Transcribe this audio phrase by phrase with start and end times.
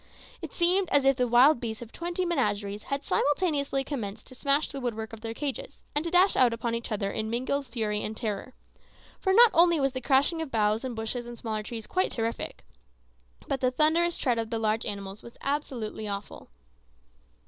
[0.41, 4.67] It seemed as if the wild beasts of twenty menageries had simultaneously commenced to smash
[4.67, 8.01] the woodwork of their cages, and to dash out upon each other in mingled fury
[8.03, 8.55] and terror;
[9.19, 12.65] for not only was the crashing of boughs and bushes and smaller trees quite terrific,
[13.47, 16.49] but the thunderous tread of the large animals was absolutely awful.